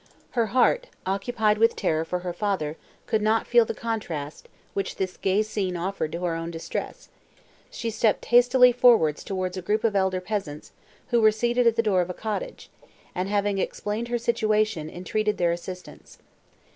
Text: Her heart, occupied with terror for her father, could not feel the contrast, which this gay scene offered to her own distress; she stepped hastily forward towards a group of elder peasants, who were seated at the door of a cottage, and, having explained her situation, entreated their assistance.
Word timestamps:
Her 0.31 0.47
heart, 0.47 0.87
occupied 1.05 1.59
with 1.59 1.75
terror 1.75 2.03
for 2.03 2.17
her 2.21 2.33
father, 2.33 2.75
could 3.05 3.21
not 3.21 3.45
feel 3.45 3.65
the 3.65 3.75
contrast, 3.75 4.49
which 4.73 4.95
this 4.95 5.15
gay 5.15 5.43
scene 5.43 5.77
offered 5.77 6.11
to 6.13 6.25
her 6.25 6.33
own 6.33 6.49
distress; 6.49 7.09
she 7.69 7.91
stepped 7.91 8.25
hastily 8.25 8.71
forward 8.71 9.15
towards 9.17 9.57
a 9.57 9.61
group 9.61 9.83
of 9.83 9.95
elder 9.95 10.19
peasants, 10.19 10.71
who 11.11 11.21
were 11.21 11.31
seated 11.31 11.67
at 11.67 11.75
the 11.75 11.83
door 11.83 12.01
of 12.01 12.09
a 12.09 12.15
cottage, 12.15 12.71
and, 13.13 13.29
having 13.29 13.59
explained 13.59 14.07
her 14.07 14.17
situation, 14.17 14.89
entreated 14.89 15.37
their 15.37 15.51
assistance. 15.51 16.17